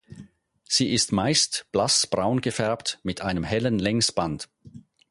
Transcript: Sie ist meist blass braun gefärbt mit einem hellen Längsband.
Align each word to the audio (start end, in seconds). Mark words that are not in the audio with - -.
Sie 0.67 0.91
ist 0.93 1.11
meist 1.11 1.67
blass 1.71 2.07
braun 2.07 2.41
gefärbt 2.41 2.97
mit 3.03 3.21
einem 3.21 3.43
hellen 3.43 3.77
Längsband. 3.77 4.49